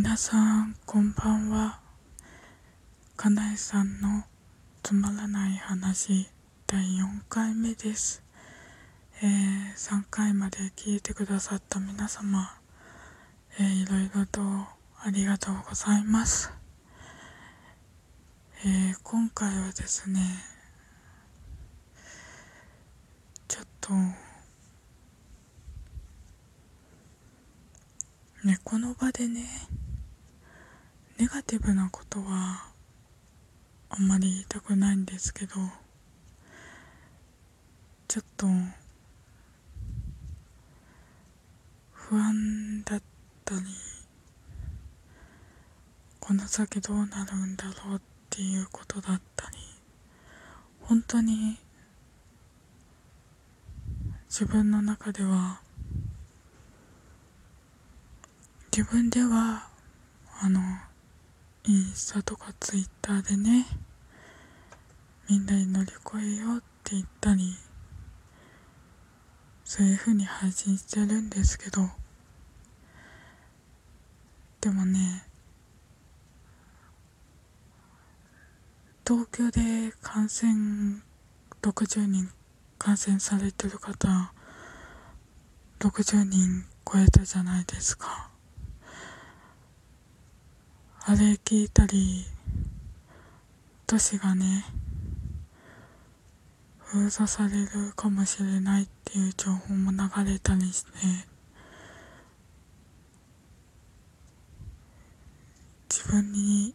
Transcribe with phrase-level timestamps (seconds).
[0.00, 1.80] 皆さんこんばんは。
[3.16, 4.22] かなえさんの
[4.84, 6.28] つまらない話
[6.68, 8.22] 第4回目です。
[9.20, 12.48] えー、3回まで聞いてくださった皆様、
[13.58, 16.52] えー、いろいろとありがとうございます。
[18.64, 20.20] えー、今回はですね
[23.48, 23.92] ちょっと
[28.44, 29.44] ねこの場でね
[31.18, 32.68] ネガティブなことは
[33.90, 35.54] あんまり言いたくないんですけど
[38.06, 38.46] ちょっと
[41.92, 43.02] 不安だっ
[43.44, 43.60] たり
[46.20, 49.56] この先どうなるんだろうっていうことだったり
[50.82, 51.58] 本当に
[54.28, 55.60] 自分の中では
[58.70, 59.66] 自分では
[60.40, 60.60] あの
[61.68, 63.66] インスタとかツイッターでね
[65.28, 67.54] みんなに乗り越えようって言ったり
[69.64, 71.82] そういう風に配信してるんですけど
[74.62, 75.26] でもね
[79.06, 81.02] 東京で感染
[81.60, 82.30] 60人
[82.78, 84.32] 感染されてる方
[85.80, 88.27] 60人超えたじゃないですか。
[91.10, 92.26] あれ聞いたり
[93.86, 94.66] 都市がね
[96.80, 100.90] 封鎖されるかもしれないっていう情報も流れたりして
[105.88, 106.74] 自分に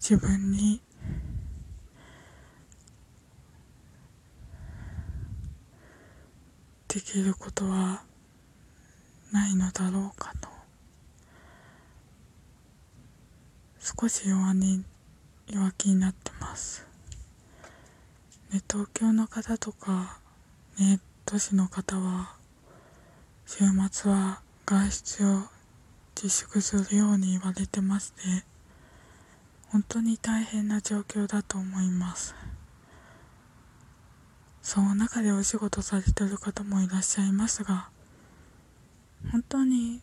[0.00, 0.80] 自分に
[7.04, 8.02] きることは
[9.30, 10.48] ないのだろうかと
[13.78, 14.82] 少し弱に
[15.46, 16.86] 弱気になってます。
[18.50, 20.18] ね東京の方とか
[20.78, 22.36] ね都市の方は
[23.46, 25.42] 週末は外出を
[26.16, 28.22] 自粛するように言われてまして
[29.68, 32.34] 本当に大変な状況だと思います。
[34.64, 37.90] その中でお仕事されてる方もいらっしゃいますが
[39.30, 40.00] 本当に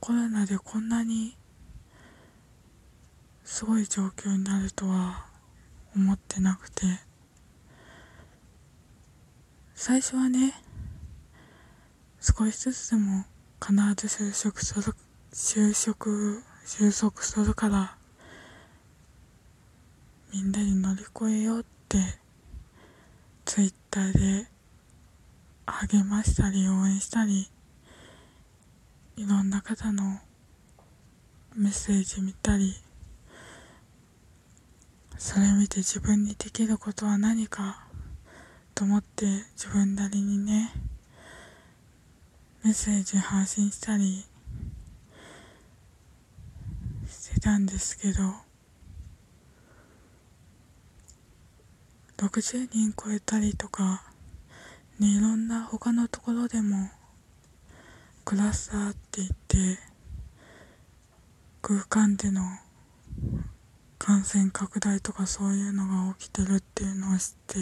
[0.00, 1.36] コロナでこんなに
[3.44, 5.24] すごい状況になるとは
[5.94, 6.82] 思ってなくて
[9.76, 10.52] 最初はね
[12.20, 13.24] 少しずつでも
[13.64, 13.72] 必
[14.08, 14.94] ず就職する
[15.32, 17.96] 就職収束するから
[20.32, 22.23] みんなに乗り越えようって
[23.44, 24.46] ツイッターで
[25.66, 27.48] 励ましたり応援したり
[29.16, 30.18] いろんな方の
[31.56, 32.74] メッセージ見たり
[35.18, 37.86] それ見て自分にできることは何か
[38.74, 40.72] と思って自分なりにね
[42.64, 44.24] メッセージ発信したり
[47.08, 48.22] してたんですけど
[52.16, 54.04] 60人超えたりとか、
[54.98, 56.90] ね、いろんな他のところでも
[58.24, 59.78] クラスターって言って
[61.60, 62.42] 空間での
[63.98, 67.56] 感染拡大とかそういうのが起きてるっていうのを知って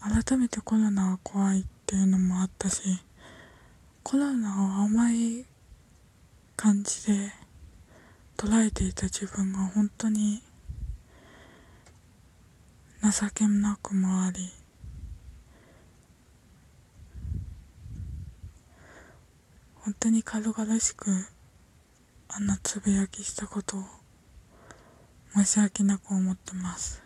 [0.00, 2.82] 改めてコロナは怖いっていうのもあったし
[4.02, 5.44] コロナを甘い
[6.56, 7.32] 感じで
[8.36, 10.42] 捉えていた自分が本当に
[13.02, 14.52] 情けなくもあり
[19.74, 21.10] 本当に軽々しく
[22.28, 23.80] あんなつぶやきしたことを
[25.34, 27.02] 申し訳なく思ってます。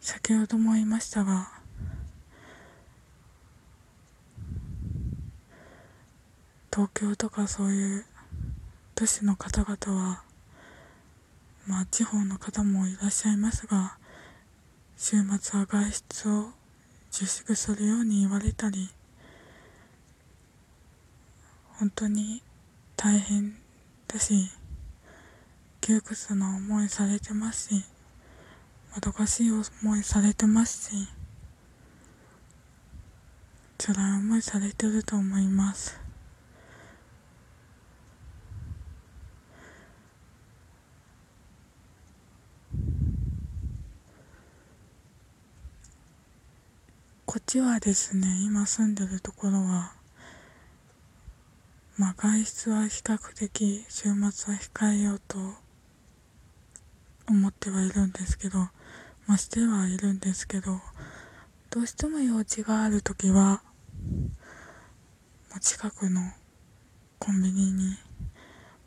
[0.00, 1.50] 先ほども言いましたが
[6.72, 8.04] 東京とかそういう
[8.94, 10.22] 都市の方々は
[11.68, 13.98] まあ地方の方もいらっしゃいますが
[14.96, 16.46] 週末は外出を
[17.12, 18.88] 自粛するように言われたり
[21.74, 22.42] 本当に
[22.96, 23.54] 大変
[24.08, 24.50] だし
[25.82, 27.84] 窮屈な思いされてますし
[28.94, 29.62] もどかしい思
[29.96, 31.08] いされてますし
[33.76, 36.07] 辛い思いされてると思います。
[47.30, 49.92] こっちはですね今住んでるところは
[51.98, 55.36] まあ外出は比較的週末は控えようと
[57.28, 58.60] 思ってはいるんですけど
[59.26, 60.80] まあしてはいるんですけど
[61.68, 63.60] どうしても用事がある時は
[65.60, 66.22] 近くの
[67.18, 67.94] コンビニに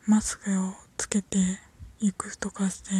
[0.08, 1.38] マスクをつけて
[2.00, 2.90] いくとかして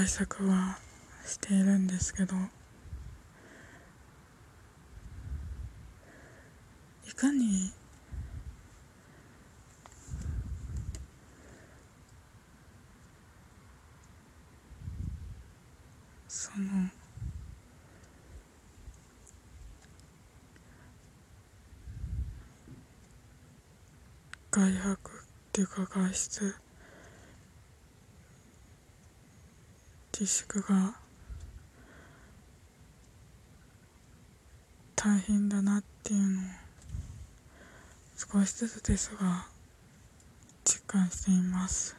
[0.00, 0.78] 対策は
[1.26, 2.34] しているんですけど
[7.06, 7.70] いかに
[16.26, 16.88] その
[24.50, 25.12] 外泊っ
[25.52, 26.54] ていうか外出
[30.20, 30.96] 自粛が
[34.94, 36.44] 大変だなっていうのを
[38.14, 39.46] 少しずつですが
[40.62, 41.96] 実感しています。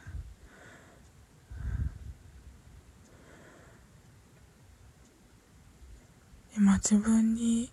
[6.56, 7.72] 今自分に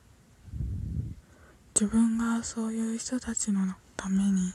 [1.75, 4.51] 自分がそういう人たちのために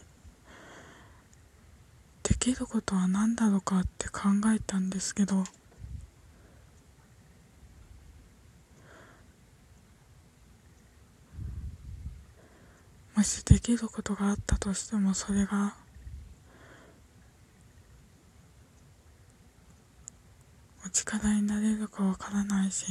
[2.25, 5.45] できることは何だろうかって考えたんですけど
[13.17, 15.77] もしできることがあったとしてもそれが
[20.85, 22.87] お力になれるかわからないし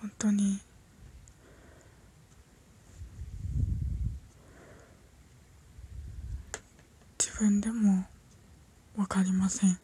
[0.00, 0.67] 本当に
[7.38, 8.04] 分でも
[8.96, 9.78] 分かりません。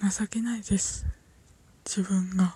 [0.00, 1.06] 情けないです。
[1.84, 2.54] 自分が。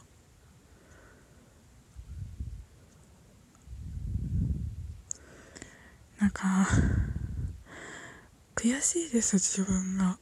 [6.21, 6.69] なんか
[8.55, 10.19] 悔しいです自分が。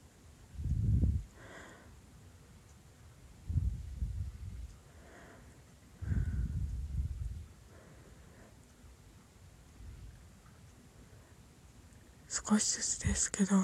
[12.44, 13.56] 少しずつですけど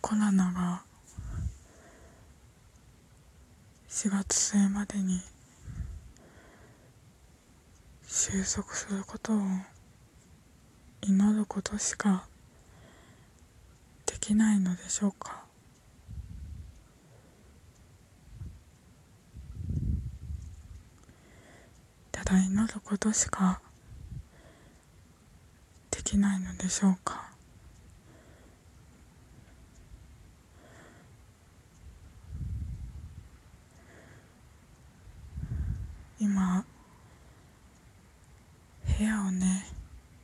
[0.00, 0.82] コロナが
[3.88, 5.20] 4月末までに
[8.06, 9.40] 収束することを
[11.00, 12.24] 祈ることしか
[14.06, 15.42] できないのでしょうか。
[22.12, 23.60] ただ祈ることしか
[26.12, 27.32] きないのでしょうか？
[36.20, 36.66] 今
[38.98, 39.66] 部屋をね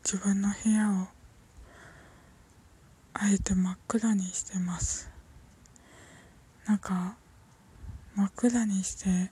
[0.04, 1.07] 自分の部屋を
[3.14, 5.11] あえて真っ暗にしてます。
[6.66, 7.16] なんか
[8.14, 9.30] 真っ暗にして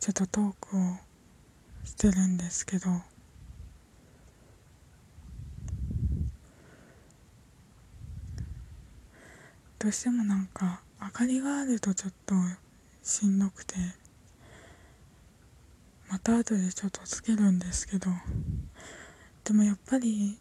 [0.00, 0.80] ちょっとトークを
[1.84, 2.88] してるんですけど。
[9.84, 12.34] どうしてもなんか明かりがあるとちょっと
[13.02, 13.74] しんどくて
[16.08, 18.08] また後でちょっとつけるんですけど
[19.44, 20.38] でもやっぱり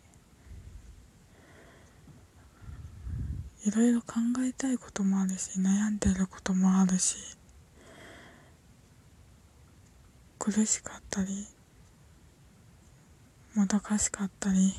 [3.65, 4.13] いろいろ考
[4.47, 7.17] えたいこともあるし悩んでることもあるし
[10.39, 11.45] 苦しかったり
[13.55, 14.73] もどかしかったり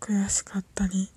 [0.00, 1.10] 悔しかったり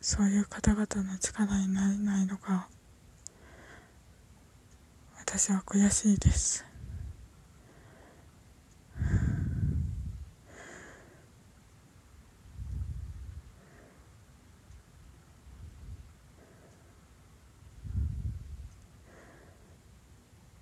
[0.00, 2.68] そういう方々の力になれないのが
[5.18, 6.64] 私は悔しいです。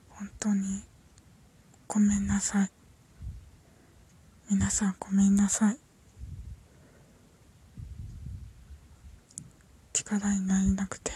[0.08, 0.82] 本当に
[1.86, 2.70] ごめんなさい。
[4.50, 5.85] 皆さんごめんなさい。
[10.04, 11.10] 力になれなくて。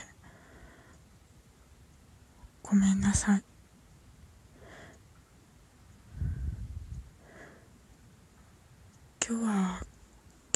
[2.63, 3.43] ごめんなさい。
[9.29, 9.83] 今日は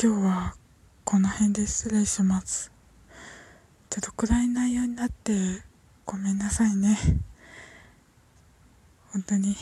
[0.03, 0.55] 今日は
[1.05, 2.73] この辺で失礼します。
[3.91, 5.63] ちょっと暗い内容になって
[6.07, 6.97] ごめんなさいね。
[9.13, 9.55] 本当に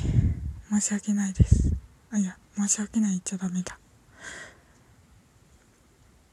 [0.71, 1.75] 申し訳ないです。
[2.11, 3.82] あいや申し訳ない言っちゃダメだ。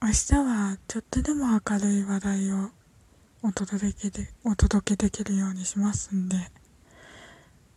[0.02, 2.70] 明日はちょっとでも明るい話題を
[3.44, 6.38] お届けでお届けできるようにしますんで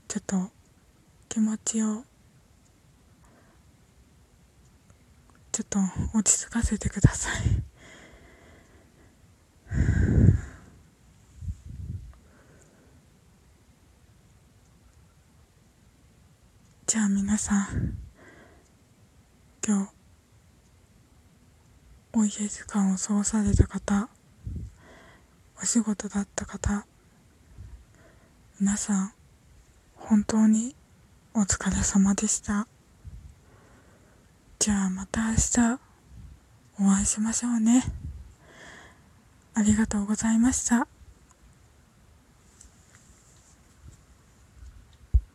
[0.06, 0.50] ちょっと
[1.28, 2.04] 気持ちを
[5.50, 5.80] ちょっと
[6.14, 7.62] 落ち着かせてください。
[16.86, 17.96] じゃあ皆さん
[19.66, 20.01] 今日
[22.14, 24.08] お家時間を過ごされた方
[25.62, 26.86] お仕事だった方
[28.60, 29.12] 皆さん
[29.96, 30.76] 本当に
[31.34, 32.68] お疲れ様でした。
[34.58, 35.80] じゃあまた明日
[36.78, 37.82] お会いしましょうね。
[39.54, 40.91] ありがとうございました。